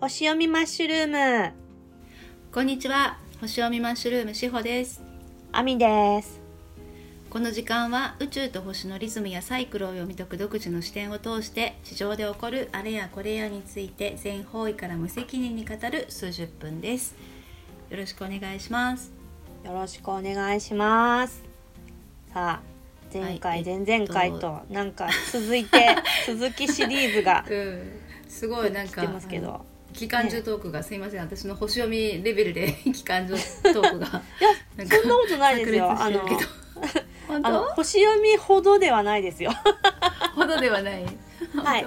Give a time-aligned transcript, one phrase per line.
[0.00, 1.52] 星読みマッシュルーム。
[2.52, 3.18] こんにちは。
[3.40, 5.02] 星読みマッシュルームしほです。
[5.50, 6.40] あみです。
[7.28, 17.16] この時間は宇宙と星のリズムやサイクルを読み解く独自の視点を通して地上で起こるあれやこれやについて全方位から無責任に語る数十分です。
[17.90, 19.10] よろしくお願いします。
[19.64, 21.42] よろしくお願いします。
[22.32, 22.62] さあ
[23.12, 24.60] 前回、はい前々回と。
[24.70, 28.08] なんか続いて 続きシリーズがうん。
[28.28, 33.34] すごいなんか来てますけど機関銃トークが、すいません私の星読みレベルで機関銃
[33.72, 34.06] トークが
[34.78, 35.94] いやそんなことないですよ。
[35.96, 36.50] 炸裂してるけど。
[37.28, 39.52] 本あの当星読みほどではないですよ。
[40.34, 41.04] ほどではない。
[41.54, 41.86] はい。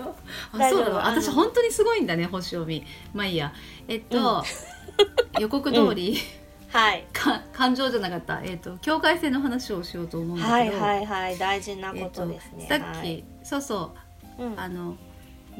[0.53, 1.05] あ、そうなの？
[1.05, 2.85] あの私本当にすごいんだね、星読み。
[3.13, 3.53] まあいいや。
[3.87, 4.43] えっと、
[5.39, 6.17] 予告通り、
[6.69, 7.05] はい。
[7.11, 8.41] か感情じゃなかった。
[8.43, 10.77] えっと境界線の話をしようと思うんだけど。
[10.81, 11.37] はいはいはい。
[11.37, 13.23] 大事なこえっととですね、さっき、はい。
[13.43, 13.93] そうそ
[14.37, 14.43] う。
[14.43, 14.59] うん。
[14.59, 14.95] あの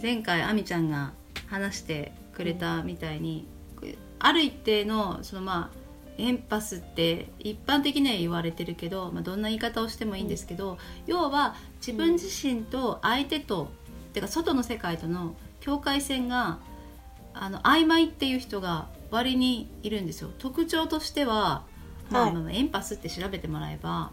[0.01, 1.11] 前回あみちゃんが
[1.47, 3.47] 話してくれたみたいに、
[4.19, 5.81] ある一定のそのまあ
[6.17, 13.71] エンパスって一般的には言われてるけど、まあ、どんな言い方をしてもいいんですけど、要は自分自身と相手と、
[14.13, 16.59] てか外の世界との境界線が
[17.33, 20.05] あの曖昧っていう人が割にいるん。
[20.05, 21.63] ですよ特徴としては、
[22.09, 24.11] まあはいまあまあエンパスって調べてもらえば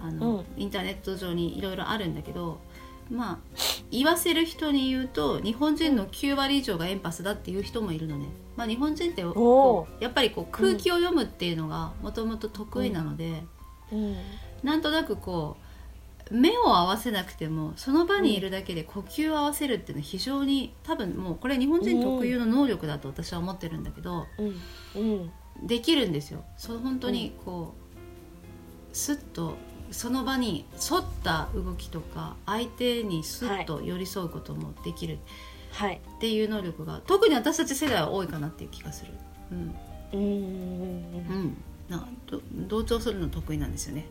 [0.00, 0.62] あの、うん。
[0.62, 2.14] インターネット上にいろいろあるん。
[2.14, 2.60] だけど
[3.10, 3.38] まあ
[3.90, 9.22] 言わせる人に言うと日本人の9割以上がエンパスだっていう人もいるのね、まあ、日本人って
[10.00, 13.44] やっぱりこう空気を読むっていうのがもともと得意なので、
[13.92, 14.16] うん。
[14.62, 15.56] なんとなくこ
[16.30, 25.00] う目を合わせなくてもその場にいるだけで呼吸を合わせるっていうのは非常に多分もうこれ日本人特有の能力だと私は思ってるんだけど、うん。
[25.00, 25.04] う
[25.64, 25.66] ん。
[25.66, 26.44] できるんですよ。
[26.56, 27.74] そう本当にこ
[28.92, 29.56] うスッと
[29.90, 35.18] その場に沿った動きとか相手にスッと寄り添うこともできる。
[35.72, 36.00] はい。
[36.16, 39.12] っていう能力が特に私たち世代は多いかなっていう気がする。
[39.52, 39.74] うん。
[40.12, 40.20] うん。
[40.20, 41.56] うん。
[42.68, 44.06] 同調するの得意なんですよね。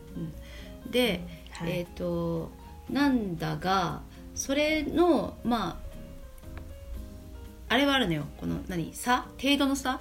[0.84, 1.70] うん、で、はい。
[1.70, 2.50] えっ、と
[2.88, 4.00] なんだが
[4.34, 5.78] それのま
[7.68, 8.24] ああれはあるのよ。
[8.38, 8.94] この何？
[8.94, 9.26] 差？
[9.42, 10.00] 程度の差？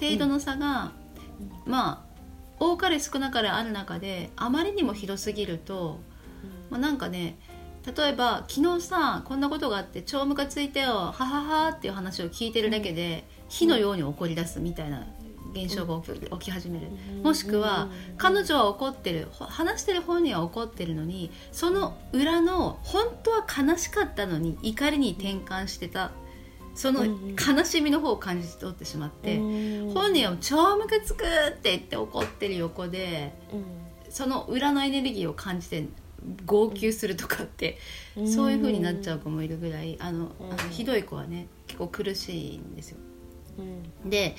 [0.00, 0.92] 程度の差が、
[1.66, 2.03] まあ
[2.58, 5.98] 多かれ少なかれある中であまりにもひどすぎると、
[6.70, 7.38] まあ、なんかね
[7.96, 15.06] 例えば昨日さこんなことがあって超ムカついてよはははっていう話を聞いてるだけで、火のように怒り出すみたいな
[15.54, 16.88] 現象が起き起き始める。
[17.22, 26.10] もしくは彼女は怒ってるほ話してる本人は怒ってるのにその裏の本当は悲しかったのに怒りに転換してた
[26.74, 33.32] その悲しみの方を感じ取ってしまって、本人は超ムカつくって言って怒ってる横で
[34.08, 35.86] その裏のエネルギーを感じて
[36.46, 37.78] 号泣するとかって、
[38.26, 42.98] そういう風になっちゃう子もいるぐらいあの,、あのひどい子はね結構苦しいんですよ。
[43.58, 44.10] うん。
[44.10, 44.36] で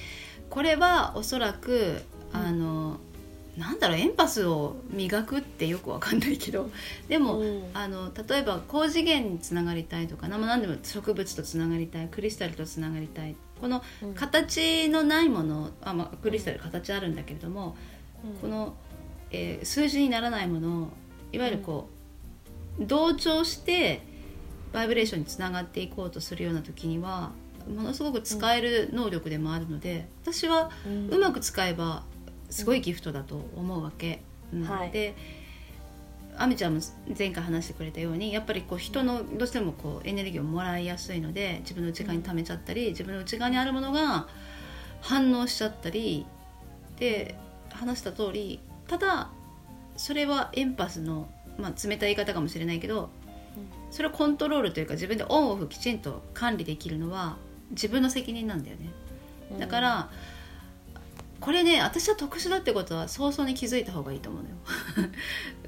[0.50, 2.02] これはおそらく
[2.34, 3.00] あの、
[3.57, 6.69] なんだろうエンパスを磨くってよくわかんないけど。
[7.07, 7.63] でも、うん。
[7.73, 13.35] あの例えば高次元につながりたいとか何でも植物とつながりたいクリスタルとつながりたい。
[13.61, 14.13] このうん。
[14.13, 17.75] 形のないものあ、まあ、クリスタル形あるんだけれども、
[18.41, 18.75] この、
[19.31, 20.89] えー数字にならないものを
[21.31, 21.89] いわゆるこ
[22.79, 24.01] う、同調して
[24.73, 27.31] バイブレーションにつながっていこうとするような時には
[27.73, 31.09] ものすごく使える能力でもあるので私はうん。
[31.09, 32.03] うまく使えば
[32.50, 34.22] すごいギフトだと思うわけ。
[34.53, 34.63] うん。
[34.63, 34.91] はい。
[34.91, 35.16] で
[36.38, 36.81] あみちゃんも
[37.17, 44.28] 前回話してくれたようにやっぱりこう人のどうしてもこうエネルギーをもらいやすいので自分の内側に溜めちゃったり自分の内側にあるものが
[45.00, 46.25] 反応しちゃったり。
[47.00, 47.35] で
[47.72, 49.29] 話した通りただ
[49.97, 53.09] それはエンパスの、まあ、冷たい言い方かもしれないけど
[53.91, 57.38] それをコントロールというか自分でオンオフきちんと管理できるのは
[57.72, 58.89] 自分の責任なんだよね。
[59.59, 60.09] だから、
[61.40, 64.56] これね私は特殊だってことは早々に気づいた方がいいと思うのよ。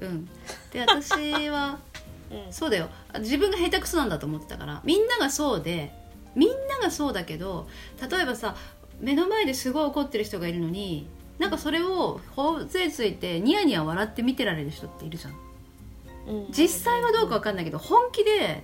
[0.02, 0.28] うん、
[0.72, 1.78] で私は
[2.30, 2.90] うんそうだよ
[3.20, 5.92] 自分が下手くそなんだと思ってたからみんながそうで
[6.34, 7.68] みんながそうだけど
[8.10, 8.54] 例えばさ
[9.00, 11.06] 目の前ですごい怒ってる人がいるのに
[11.38, 15.32] なんかそれを頬杖ついてニヤニヤ笑って見てられる人っているじゃん。
[15.32, 18.62] うん実際はどうかわかんないけど本気で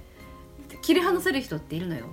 [0.82, 2.06] 切り離せる人っているのよ。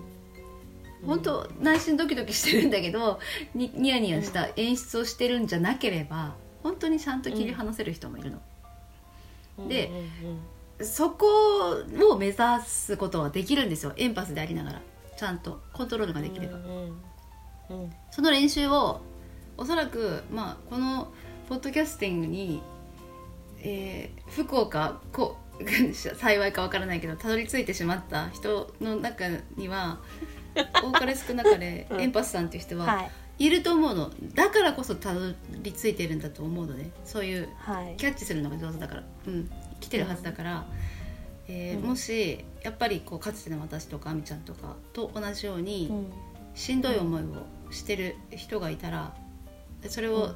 [1.06, 3.20] 本当内心ドキドキしてるんだけど
[3.56, 9.68] にニヤニヤした演出をしてるんじゃなければ本当にちゃんと切り離せる人もいるの。
[9.68, 9.92] で
[10.24, 10.40] うん
[10.86, 13.94] そこを目指すことはできるんですよ。
[13.98, 14.82] エンパスでありながら。
[15.16, 16.58] ちゃんとコントロールができれば。
[18.10, 19.02] その練習を
[19.58, 21.12] おそらく、まあ、この
[21.48, 22.62] ポッドキャスティングに、
[23.60, 25.38] えー福岡こ
[25.94, 29.26] 幸いかわからないけどたどり着いてしまった人の中
[29.56, 30.00] には
[30.56, 32.02] 多かれ少なかれうん。
[32.02, 33.12] エンパスさんっていう人ははい。
[33.40, 34.12] いると思うの。
[34.36, 35.34] だからこそたど
[35.64, 36.92] り着いてるんだと思うのね。
[37.06, 37.96] そういうはい。
[37.98, 39.50] キャッチするのが上手だから、うん、
[39.80, 40.66] 来てるはずだから、
[41.48, 41.90] えーうん。
[41.90, 46.12] もしやっぱりこうかつての私とかあみちゃんとかと同じように、うん。
[46.54, 49.16] しんどい思いをしてる人がいたら
[49.88, 50.36] それをうん。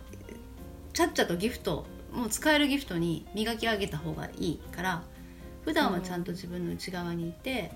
[0.93, 5.03] ちゃっちゃとギフトもう使えるギフトに磨き上げた方がいいから
[5.65, 7.71] 普段はちゃんと自分の内側にいて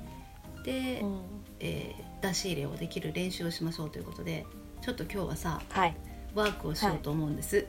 [0.64, 1.20] で、うん。
[1.60, 4.46] えー出し入れをできる練習をしましょうということで
[4.82, 5.96] ちょっと今日はさはい。
[6.36, 7.66] ワークをしようと思うんです、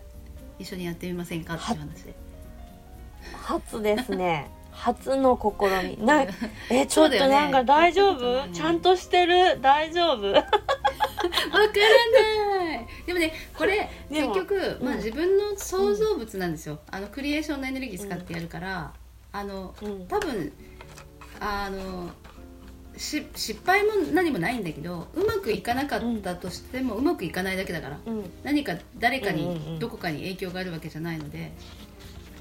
[0.58, 1.54] 一緒にやってみませんか？
[1.54, 2.14] っていう話で。
[3.42, 4.50] 初ですね。
[4.70, 6.04] 初の試み。
[6.06, 6.24] な
[6.70, 9.60] えちょっとなんか大丈夫、うんちゃんとしてる？
[9.60, 10.30] 大丈夫？
[10.32, 10.60] わから
[12.68, 12.86] ない。
[13.06, 18.92] でもねこれ結局、まあ、うん自分の創造物なんですよ、あのクリエーションのエネルギー使ってやるから、
[19.32, 20.06] あのうん。
[20.06, 20.52] 多分
[21.40, 22.12] あのし
[23.00, 23.26] 失
[23.64, 27.98] 敗も何もないんだけどうまくいかなかったとしても、うまくいかないだけだから。
[28.04, 28.30] うん。
[28.44, 31.50] 何か誰かにどこかに影響があるわけじゃないので,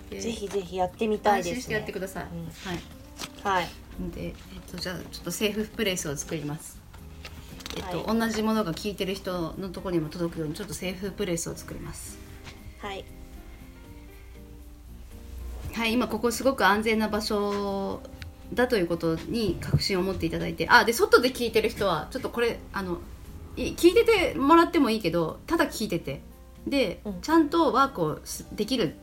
[0.10, 1.52] で、ぜひぜひやってみたいですね。
[1.52, 2.46] 安心してやってください、うん。
[2.46, 3.62] はい。
[3.62, 3.68] はい。
[4.14, 4.34] で、えっ
[4.70, 6.78] と、じゃあちょっとセーフプレイスを作ります。
[7.78, 12.18] えっと、は同じものが聞いてる人のところにも届くようにちょっとセーフプレイスを作ります。
[12.80, 13.06] はい。
[15.74, 18.02] はい今ここすごく安全な場所
[18.54, 23.00] だということに確信を持っていただいてあで外で聞いてる人はちょっとこれあの
[23.56, 26.22] い聞いててもらってもいいけどただ聞いてて。
[26.68, 27.22] で、うん。
[27.22, 28.96] ちゃんとワークをすできる、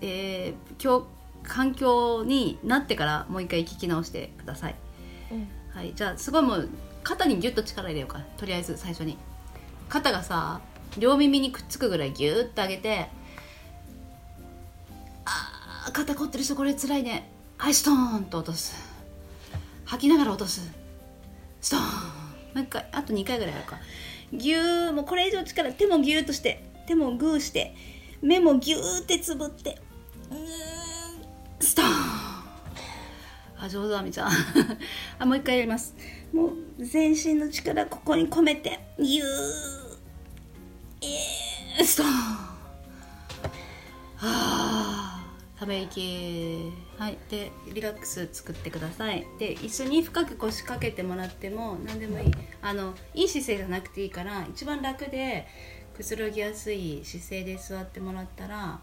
[0.00, 1.06] えー、境
[1.42, 4.74] 環境になってからもう一回聞き直してください。
[5.32, 5.48] うん。
[5.74, 6.68] はい、じゃあすごいもう
[7.02, 8.20] 肩にギュッと力入れようか。
[8.36, 9.18] とりあえず最初に。
[9.88, 10.60] 肩がさ
[10.98, 13.08] 両耳にくっつくぐらいギュッと上げて
[15.24, 18.74] あー肩凝ってる人これ辛いねはいストーンと落とす。
[19.86, 20.70] 吐きながら落とす。
[21.60, 21.82] ストーン。
[21.82, 21.88] も
[22.56, 23.78] う一回あと2回ぐらいやるか。
[24.32, 27.74] ギューもうこれ以上力手もギューとして手もグーして
[28.20, 29.78] 目もギューってつぶって。
[30.30, 30.40] うーん
[31.60, 31.88] ストーン。
[33.58, 34.30] あ上手あみちゃん。
[35.18, 35.94] あもう一回やります。
[36.32, 39.26] もう全身の力ここに込めてギュー。
[41.78, 42.55] えーストーン。
[45.66, 47.18] ため息はい。
[47.28, 49.26] でリラックス作ってください。
[49.38, 52.32] で椅子に深く腰掛けてもらっても何でもいい。
[52.62, 55.46] あのいい姿勢じゃなくていいから一番楽で
[55.96, 58.80] くつろぎやすい姿勢で座ってもらったら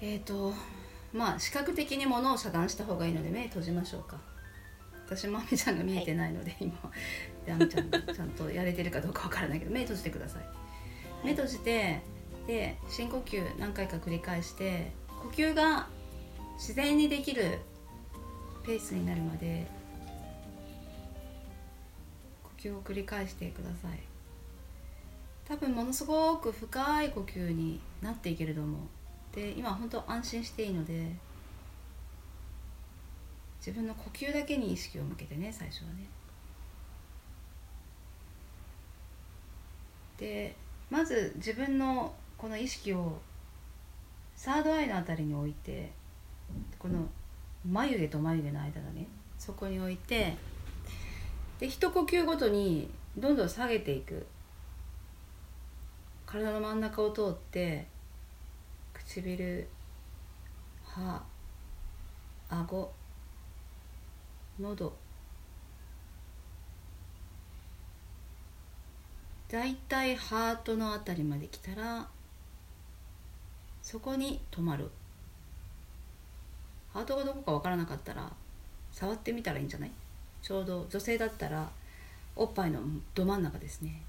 [0.00, 0.52] えっ、と
[1.12, 4.18] まあ視覚的にものを遮断した方がいいので目閉じましょうか。
[5.06, 6.72] 私もあみちゃんが見えてないので、今。
[7.44, 10.42] であみちゃんがちゃんとやれてるかどうかわからないけど目閉じてください。
[11.24, 12.02] 目閉じて
[12.46, 15.88] で深呼吸何回か繰り返して呼吸が
[16.56, 17.58] 自然にできる
[18.64, 19.66] ペースになるまで
[22.42, 23.98] 呼吸を繰り返してください。
[25.44, 28.80] 多分ものすごく深い呼吸になっていけると思う。
[29.34, 31.12] で今本当安心していいので
[33.58, 36.06] 自分の呼吸だけに意識を向けてね最初はね。
[40.16, 40.56] で
[40.90, 43.18] まず自分のこの意識を
[44.34, 45.90] サードアイのあたりに置いて
[46.78, 47.08] この
[47.68, 49.06] 眉毛と眉毛の間だね
[49.38, 50.36] そこに置いて
[51.58, 54.26] で一呼吸ごとにどんどん下げていく。
[56.26, 57.86] 体の真ん中を通って
[58.92, 59.66] 唇
[60.84, 61.22] 歯
[62.50, 62.92] 顎
[64.60, 64.92] 喉。
[69.48, 72.08] だいたいハートのあたりまで来たら
[73.86, 74.90] そこに止まる。
[76.92, 78.32] ハートがどこかわからなかったら
[78.90, 79.92] 触ってみたらいいんじゃない？
[80.42, 81.70] ちょうど女性だったら
[82.34, 82.80] おっぱいの
[83.14, 84.02] ど真ん中ですね。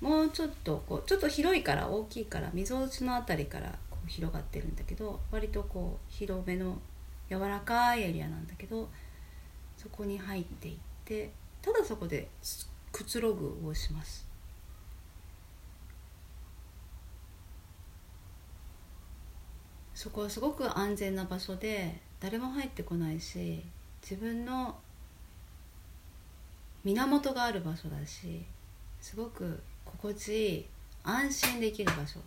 [0.00, 6.76] もうちょっとこうちょっと広いから大きいからみぞおちのあたりからこう広がってるんだけど割とこう広めの
[7.30, 8.88] 柔らかいエリアなんだけど
[9.78, 11.30] そこに入っていって
[11.62, 12.26] ただそこで
[12.90, 14.23] くつろぐをします。
[20.04, 23.62] そこはすごく安全な場所で誰も入ってこないし
[24.02, 24.76] 自分の
[26.84, 28.42] 源がある場所だし
[29.00, 30.66] すごく心地いい
[31.04, 32.20] 安心できる場所。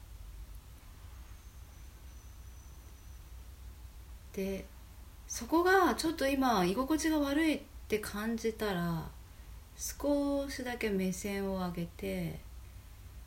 [4.33, 4.65] で
[5.27, 9.07] そこがちょっと今居心地が悪いって感じたら
[9.77, 12.39] 少しだけ目線を上げて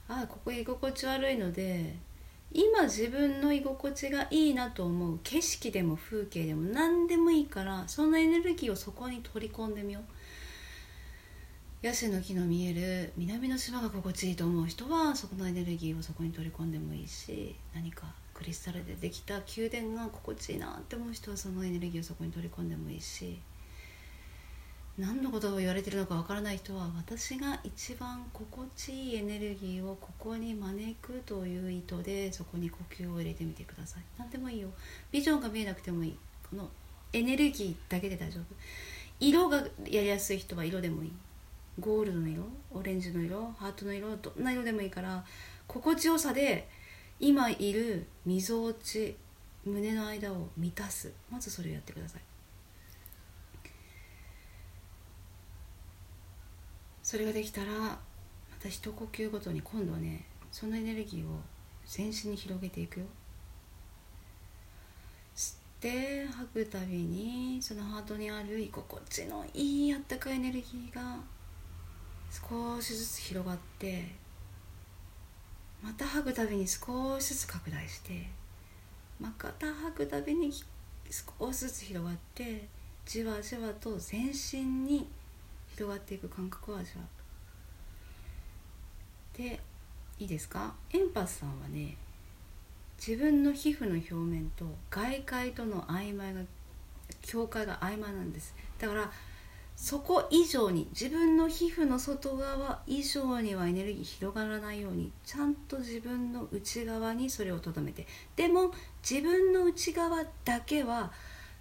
[0.09, 1.95] あここ居心地悪いので
[2.52, 5.21] 今自分の居心地がいいなと思う。
[5.23, 10.02] 景色でも風景でも何でもいいからそのエネルギーをそこに取り込んでみよう。
[11.83, 23.38] ヤシの木の見える南の島が心地いいと思う人はそこのエネルギーをそこに取り込んでもいいし何かクリスタルでできた宮殿が心地いいなって思う人はそのエネルギーをそこに取り込んでもいいし。
[25.00, 34.02] 何のことを言われてるのかわからない人は私が一番心地いいエネルギーをここに招くという意図でそこに呼吸を入れてみてください。
[34.19, 34.69] 何でもいいよ。
[35.11, 36.16] ビジョンが見えなくてもいい。
[36.50, 36.69] この
[37.14, 38.45] エネルギーだけで大丈夫。
[39.19, 41.12] 色がやりやすい人は色でもいい。
[41.78, 45.25] ゴールドの色オレンジの色ハートの色どんな色でもいいから
[45.66, 46.69] 心地よさで
[47.19, 49.16] 今いるみぞおち
[49.64, 51.11] 胸の間を満たす。
[51.30, 52.21] まずそれをやってください。
[57.11, 57.99] それができたらま
[58.62, 61.40] た一呼吸ごとに今度はねそのエネルギーを
[61.85, 63.07] 全身に広げていくよ。
[65.35, 71.17] 吸って吐くたびにそのハートにある居心地のいいあったかいエネルギーが
[72.31, 74.05] 少しずつ広がって
[75.83, 78.29] また吐くたびに少しずつ拡大して
[79.19, 80.52] また吐くたびに
[81.11, 82.69] 少しずつ広がって
[83.05, 85.09] じわじわと全身に
[85.81, 87.03] 広がっていく感覚を味わ
[89.35, 89.39] う。
[89.39, 89.59] で
[90.19, 90.75] いいですか？
[90.93, 91.97] エンパスさんはね
[92.99, 96.43] 自分の皮膚の表面と外界との曖昧が
[97.23, 98.55] 境界が曖昧なんです。
[98.79, 99.11] だから
[99.75, 108.07] そこ以上に自分の皮膚の外側以上にはエネルギー広がらないようにちゃんと自分の内側にそれをとどめて。
[108.37, 108.73] でも
[109.09, 111.11] 自分の内側だけは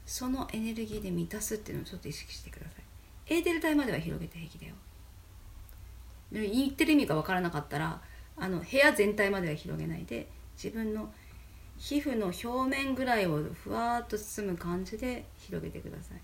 [0.05, 2.78] そのエネルギーで満たすっていうのをちょっと意識してください。
[3.29, 4.73] エーテル体までは広げて平気だよ。
[6.31, 8.01] 言ってる意味が分からなかったら
[8.37, 10.27] あの部屋全体までは広げないで
[10.61, 11.11] 自分の
[11.77, 16.21] 皮膚の表面ぐらいをふわっと包む感じで広げてください。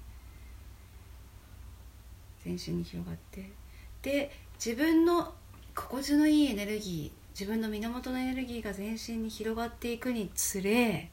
[2.44, 3.52] 全身に広がって。
[4.02, 4.32] で
[4.64, 5.34] 自分の
[5.74, 11.10] 心地のいいエネルギー自分の源のエネルギーが全身に広がっていくにつれ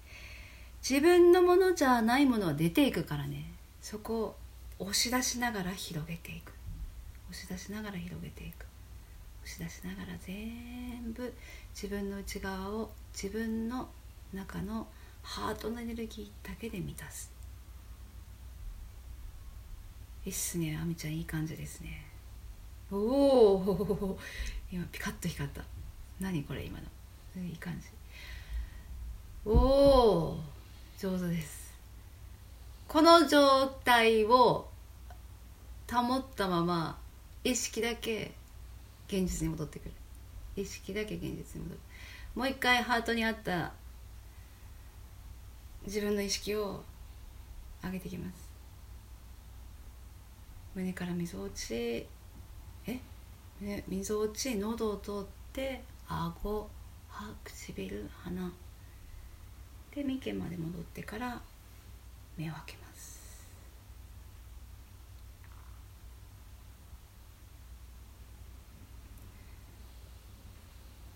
[0.89, 3.53] 自分のものじゃないものは出ていくからね。
[3.81, 4.37] そこ
[4.83, 6.53] 押し出しながら広げていく。
[7.31, 8.67] 押し出しながら広げていく。
[9.45, 11.33] 押し出しながら全部
[11.75, 13.89] 自分の内側を自分の
[14.33, 14.87] 中の
[15.23, 17.31] ハートのエネルギーだけで満たす。
[20.25, 22.05] いいっすねあみちゃんいい感じですね。
[22.91, 24.19] おお
[24.71, 25.63] 今ピカッと光った。
[26.21, 26.85] 何これ今の。
[27.45, 27.87] いい感じ。
[29.45, 30.41] おお
[30.99, 31.73] 上手です。
[32.89, 34.69] この状態を
[35.93, 36.99] 保ったまま
[37.45, 38.33] 意識だけ
[39.09, 39.93] 現実に戻ってくる。
[40.57, 41.81] 意識だけ現実に戻る。
[42.35, 43.73] もう一回ハートにあった
[45.85, 46.83] 自分の意識を
[47.85, 48.51] 上げていきます。
[50.75, 51.75] 胸からみぞおち
[52.87, 52.99] え、
[53.61, 55.15] ね、みぞおち喉を通っ
[55.53, 56.71] て顎
[57.09, 58.53] 歯唇鼻。
[59.95, 61.39] で眉間まで戻ってから
[62.39, 62.82] 目を開けます。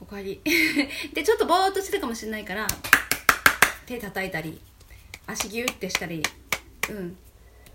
[0.06, 0.40] おかえり。
[1.14, 2.66] でちょっとぼーっとしてたかもしれないから
[3.86, 4.60] 手叩いたり
[5.26, 6.22] 足ギュってしたり
[6.90, 7.16] うん。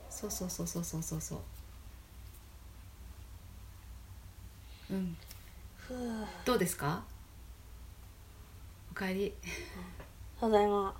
[0.09, 1.35] そうそうそうそうそうそうそ
[4.89, 4.93] う。
[4.93, 5.17] うん。
[6.45, 7.03] どうですか？
[8.91, 9.33] おかえり。
[10.39, 10.95] ただいま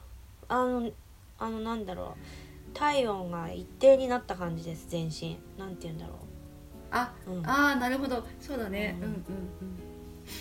[0.50, 0.92] あの
[1.40, 2.74] あのなんだろう。
[2.74, 5.38] 体温が一定になった感じです全身。
[5.58, 6.14] なんて言うんだろ
[6.90, 7.46] あ、うん。
[7.46, 8.26] あーなるほど。
[8.40, 8.98] そうだね。
[9.02, 9.22] ううんんうん。
[9.62, 9.91] う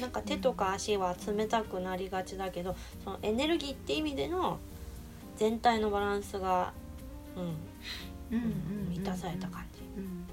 [0.01, 4.59] なんか手とか足は冷たくなりがちだけどそのエネルギーって意味での
[5.37, 6.73] 全体のバランスが、
[7.37, 7.51] うん、うん
[8.31, 10.25] うんうんうん満たされた感じ、うん。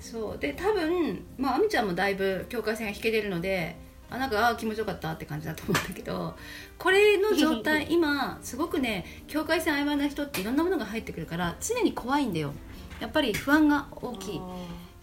[0.00, 0.38] そう。
[0.38, 3.76] で多分まああみちゃんもだいぶ境界線が引けてるので
[4.10, 6.36] あなんかあー気持ちよかったって感じだと思うんだけど
[6.78, 12.52] これの状態 今すごくね境界線曖昧な人っていろんなものが入ってくるから常に怖いんだよ。
[13.00, 14.40] やっぱり不安が大きい。
[14.40, 14.56] あ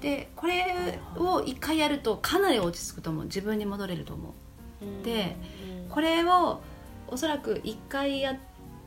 [0.03, 3.23] でこれを一回やるとかなり落ち着くと思う。
[3.25, 4.33] 自分に戻れると思
[4.81, 4.83] う。
[4.83, 5.37] ーうんで
[5.85, 6.61] うんこれを
[7.07, 8.37] おそらく1回やっ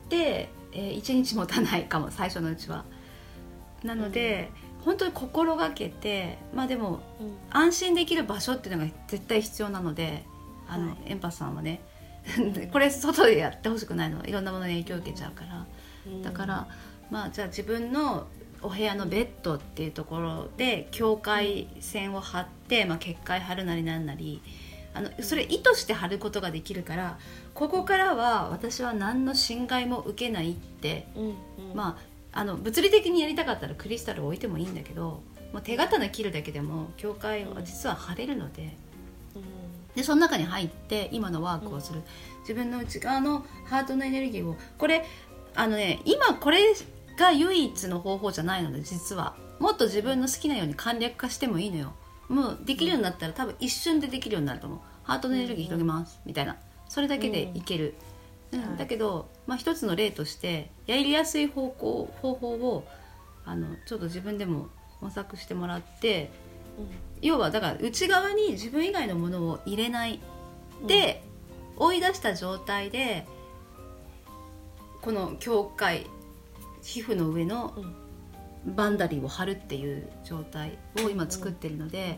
[0.09, 2.85] て、え1日持たないかも最初のうちは。
[3.83, 4.51] なので、
[4.83, 7.37] 本当に心がけてまあでもうん。
[7.49, 10.23] 安心できる場所っていうのが絶対必要なので
[10.67, 10.97] あの、はい。
[11.07, 11.81] エンパスさんはね。
[12.71, 14.23] これ外でやってほしくないの。
[14.25, 15.65] いろんなものに影響を受けちゃうから。
[16.05, 16.21] うん。
[16.21, 16.67] だから
[17.09, 18.27] まあじゃあ自分の
[18.61, 24.41] お部屋のベッドっていうところで境界線を張って、まあ、結界張るなりなんなり
[24.93, 27.19] あのそれ意図して張ることができるから
[27.53, 31.35] ここからは私は何の侵害も受けないってうんうん。
[31.75, 31.97] ま
[32.33, 35.21] ああの物理的にやりたかったらクリスタルを置いてもいいんだけど
[35.53, 38.75] もう手刀切るだけでも境界は実は晴れるので
[39.35, 39.43] うん。
[39.95, 42.03] でその中に入って今のワークをする、
[42.41, 45.03] 自分の内側のハートのエネルギーをこれ
[45.55, 46.59] あのね今これ
[47.17, 49.35] が唯一の方法じゃないので実は。
[49.59, 51.93] もっと自分の好きなように簡略化してもいいのよ。
[52.29, 54.79] もうできるようになったら多分一瞬でできるようになると思う。
[55.03, 56.21] ハートのエネルギー広げます。
[56.25, 56.57] みたいな。
[56.87, 57.95] それだけでいける、
[58.51, 58.59] うん。
[58.59, 58.77] はい。
[58.77, 62.87] だけど、まあ、一つの例としてやりやすい方向方法を
[63.45, 64.69] あのちょっと自分でも
[65.01, 66.29] 模索してもらって
[67.21, 70.19] 要はだから内側に自分以外のものを入れない。
[70.85, 71.23] で、
[71.77, 73.25] 追い出した状態で
[75.01, 76.05] この境界
[76.87, 77.73] 皮膚の上の
[78.65, 82.17] バンダリーを貼るっていう状態を今作ってるので、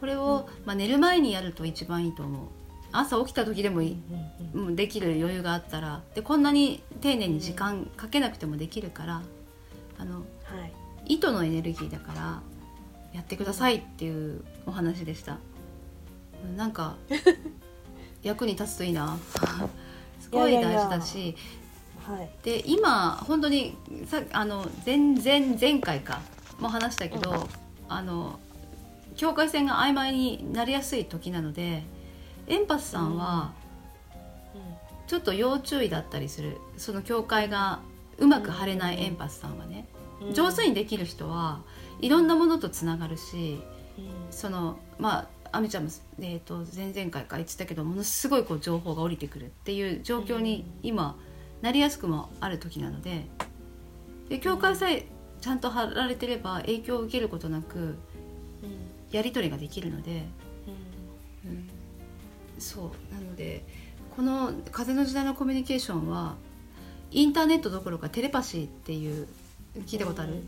[0.00, 2.46] これを、まあ、寝る前にやると一番いいと思う。
[2.90, 3.96] 朝起きた時でもいい、
[4.54, 6.02] うん、できる余裕があったら。
[6.14, 9.22] でこんなに丁寧に時間かけなくてもできるから
[9.98, 10.22] あのは
[11.04, 11.14] い。
[11.14, 12.40] 糸のエネルギーだから
[13.12, 15.36] やってくださいっていうお話でした。
[16.56, 16.96] なんか
[18.22, 19.18] 役に立つといいな。
[20.18, 21.36] すごい大事だし
[22.06, 22.30] はい。
[22.44, 26.20] で今本当にさあの前々前回か
[26.60, 27.38] も話したけど、うん。
[27.88, 28.38] あの
[29.16, 31.84] 境界線が曖昧になりやすい時なので
[32.48, 33.52] エンパスさんは
[35.06, 36.58] ちょっと要注意だったりする。
[36.76, 37.80] その境界が
[38.18, 39.86] うまく張れないエンパスさんはね、
[40.20, 40.34] うん。
[40.34, 41.60] 上手にできる人は
[42.00, 43.60] いろんなものとつながるし
[43.98, 44.32] うん。
[44.32, 51.16] そのまあ亜美ちゃんも、えー、と前々回から言ってたけどものすごいこう情報が降りてくるっていう状況に今
[51.66, 53.26] なりやすくもある時なので
[54.28, 55.04] で境界さえ
[55.40, 57.96] ちゃんと張られてれば影響を受けることなくうん。
[59.10, 60.26] やり取りができるので、
[61.44, 61.50] うん。
[61.50, 61.68] うん。
[62.58, 63.14] そう。
[63.14, 63.64] なので
[64.14, 66.36] この「風の時代のコミュニケーション」は
[67.10, 69.26] インターネットどころかテレパシーっていう
[69.86, 70.42] 聞いたことある、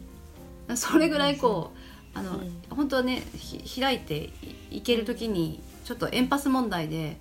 [0.77, 1.73] それぐらいこ
[2.15, 4.31] うあの、うん本当はねひ開いて
[4.71, 7.21] いいける時にちょっとエンパス問題で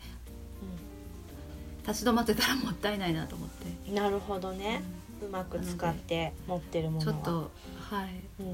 [1.87, 4.81] 立ち止まってたらもったいないなと思って、うんなるほどね。
[5.25, 7.13] うまく使って持ってるものは。
[7.13, 7.51] ちょっと
[7.89, 8.47] はい、うん。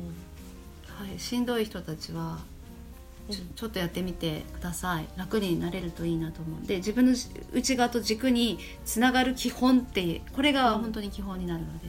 [1.08, 2.40] はい、しんどい人たちは
[3.30, 3.50] ちょうん。
[3.56, 5.08] ちょっとやってみてください。
[5.18, 6.68] 楽になれるといいなと思う。
[6.68, 7.16] で自分の
[7.52, 11.88] 内側と軸につながる基本ってこれが本当に基本になるので、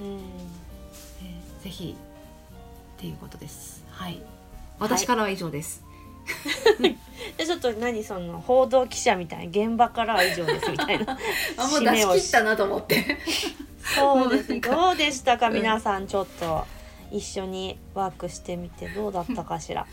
[0.00, 0.16] うん。
[0.16, 1.96] えーぜひ
[2.96, 3.84] っていうことです。
[3.90, 4.22] はい。
[4.78, 5.83] 私からは以上です、
[7.36, 11.18] でちょっと何その報道記者みたいな現場からは以上ですみたいな。
[11.56, 13.18] あもう出し切ったなと思って。
[13.94, 15.48] そうです どうでしたか？
[15.48, 16.66] うん皆さんちょっと
[17.10, 19.86] 一緒にワークしてみてどうだったかしら。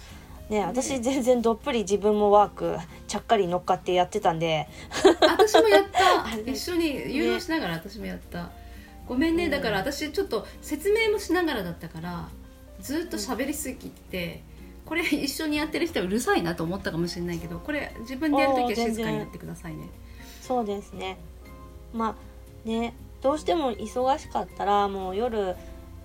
[0.50, 4.68] ね私全然どっぷり自分もワークちゃっかり乗っかってやってたんで。
[5.22, 6.52] 私もやった。
[6.52, 8.50] 一緒に誘導しながら私もやった、
[9.08, 9.52] ごめんね、うん。
[9.52, 12.28] だから私ちょっと説明もしながらだったから
[12.82, 14.44] ずっと喋りすぎて、
[14.86, 19.90] これ一緒にやってる人はうるさいなと思ったかもしれないけどこれ自分でやるときは静かにやってくださいね。
[20.42, 21.18] そうですね。
[21.94, 22.16] ま
[22.66, 25.56] あねどうしても忙しかったらもう夜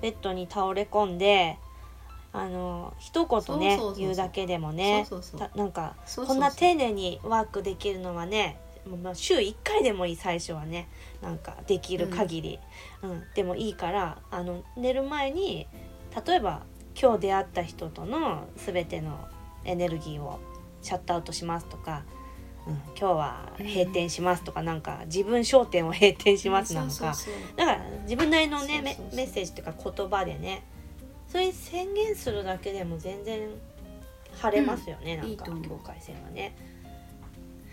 [0.02, 1.58] ベッドに倒れ込んで
[2.32, 5.06] あの一言ね言うだけでもね
[5.54, 8.60] なんかこんな丁寧にワークできるのはね
[9.02, 10.88] まあ週1回でもいい最初はね
[11.22, 12.58] なんかできる限り、
[13.02, 13.22] うん。
[13.34, 15.66] でもいいからあの寝る前に
[16.26, 16.62] 例えば
[17.00, 19.28] 今日出会った人との全ての
[19.64, 20.40] エネルギーを
[20.80, 22.04] シャットアウトしますとか、
[22.66, 27.14] うん、今日は閉店しますとか、なんか自分商店を閉店しますなのか、
[27.56, 28.80] だから自分なりのね
[29.14, 30.64] メッセージというか言葉でね
[31.28, 33.48] それ宣言するだけでも全然
[34.40, 35.28] 晴れますよね、うん。
[35.28, 36.56] なんか境界線はね。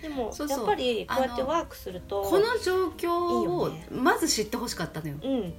[0.01, 5.15] でもやっぱりこうやってワークするとこの状況をまず知ってほしかったのよ。
[5.23, 5.53] うん。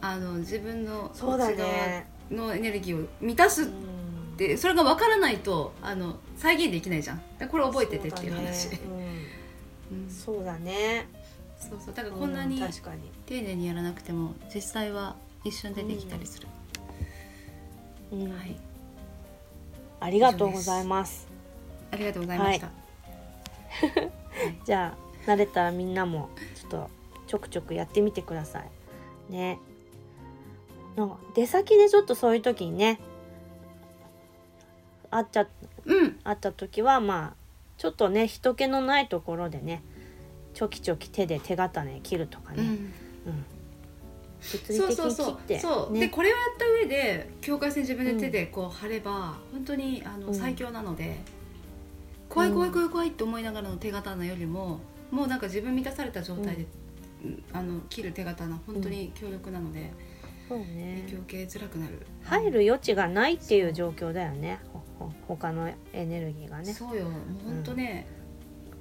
[0.00, 2.06] あの自分のそうだね。
[2.30, 4.36] のエネルギーを満たすっうん。
[4.36, 7.22] てそれが分からないとあの再現できないじゃん。
[7.50, 8.86] これ覚えててっていう話そうだね。
[10.08, 11.08] そうだね。
[11.58, 11.94] そうそう。
[11.94, 13.10] だからこんなにう確かに。
[13.26, 16.46] 丁寧にやらなくても実際は一瞬でできたりする、
[18.12, 18.32] うん。
[18.32, 18.56] はい。
[20.00, 21.26] ありがとうございます。
[21.90, 22.70] ありがとうございました、
[24.64, 24.94] じゃ
[25.26, 26.90] あ慣れたらみんなもちょっと
[27.26, 28.70] ちょくちょくやってみてください。
[29.32, 29.58] ね
[30.98, 32.98] なんか出先でちょっとそういう時にね
[35.10, 35.46] 会っちゃ
[35.84, 36.18] うん。
[36.24, 37.36] 会った時はまあ
[37.78, 39.84] ちょっとね人気のないところでね
[40.54, 42.68] ちょきちょき手で手刀切るとかね、うん。
[43.32, 43.44] うん。
[44.40, 45.58] そうそうそう。
[45.60, 46.00] そう、ね。
[46.00, 50.34] でこれをやった上で境界線自分で手でこう貼れば、本当にあの、うん。
[50.34, 51.20] 最強なので
[52.28, 54.80] 怖い怖い怖い怖いって思いながらの手刀よりも
[55.12, 56.66] もうなんか自分満たされた状態で、
[57.24, 57.44] うん。
[57.52, 59.92] あの切る手刀本当に強力なので、
[60.48, 61.02] そうね。
[61.02, 62.06] 影響を受けづらくなる。
[62.24, 64.60] 入る余地がないっていう状況だよね。
[64.72, 66.72] ほほ他のエネルギーがね。
[66.72, 67.04] そうよ。
[67.04, 67.12] もう
[67.44, 68.06] 本当ね、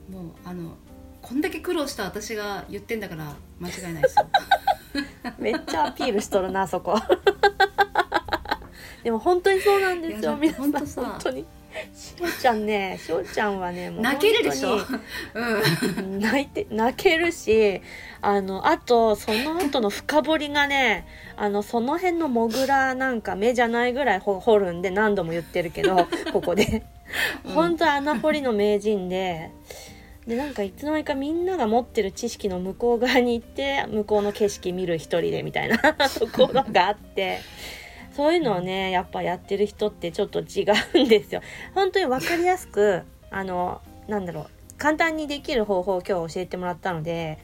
[0.10, 0.78] もうあの
[1.22, 4.28] こんだけ苦労した私が言ってんだから間違いないですよ。
[5.38, 6.98] めっちゃアピールしとるなそこ。
[9.04, 11.06] でも本当にそうなんですよ皆さん。
[11.06, 11.46] 本当に
[11.96, 14.78] しおちゃんねしおちゃんはねもう泣けるでしょ？
[14.80, 15.02] 本
[15.36, 16.20] うん。
[16.20, 17.82] 泣いて泣けるし
[18.22, 26.84] あのあとその後の深掘りがねあのその辺のモグラなんか目じゃないぐらいほ掘るんで何度も言ってるけど ここで。
[27.46, 27.54] うん。
[27.54, 29.52] 本当穴掘りの名人で。
[30.28, 35.78] でなんかいつの間にかみんなが持ってる知識の向こう側に行って向こうの景色見る一人でみたいな
[36.20, 37.40] ところがあって
[38.18, 41.42] そういうのをねやっぱやってる人ってちょっと違うんですよ。
[41.76, 44.48] 本当に分かりやすくあのなんだろう
[44.80, 47.38] 簡単にできる方法を今日教えてもらったので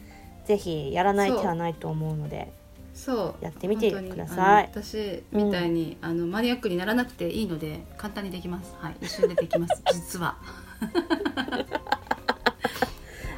[0.45, 2.51] ぜひやらない手はないと思うので
[2.95, 3.43] そう。
[3.43, 4.63] やってみてください。
[4.71, 8.75] 私みたいに、あのマニアックにならなくていいので簡単にできます。
[8.79, 8.95] はい。
[8.99, 9.79] 一瞬でできます。
[9.93, 10.37] 実は。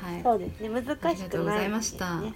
[0.01, 0.23] はい。
[0.23, 0.69] そうですね。
[0.69, 2.21] 難しくない、ありがとうございました。
[2.21, 2.33] ね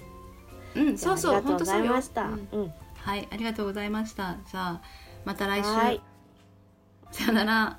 [0.75, 0.97] うん。
[0.97, 1.41] そうそう。
[1.41, 2.23] 本当そうました。
[2.23, 2.47] うん。
[2.51, 2.73] うん
[3.09, 4.37] はいありがとうございました。
[4.51, 4.81] じゃあ
[5.25, 5.67] また来週。
[5.67, 5.99] はい。
[7.11, 7.77] さよなら。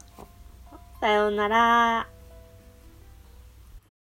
[1.00, 2.19] さようなら。